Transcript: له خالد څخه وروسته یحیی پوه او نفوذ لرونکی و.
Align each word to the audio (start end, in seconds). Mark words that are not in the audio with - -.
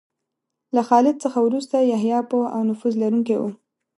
له 0.75 0.81
خالد 0.89 1.15
څخه 1.23 1.39
وروسته 1.47 1.89
یحیی 1.93 2.21
پوه 2.29 2.47
او 2.55 2.61
نفوذ 2.69 2.93
لرونکی 3.01 3.35
و. 3.39 3.43